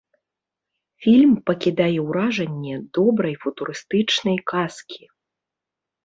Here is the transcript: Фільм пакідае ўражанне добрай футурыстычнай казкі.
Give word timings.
Фільм 1.05 1.33
пакідае 1.49 1.99
ўражанне 2.05 2.75
добрай 2.97 3.35
футурыстычнай 3.43 4.37
казкі. 4.53 5.03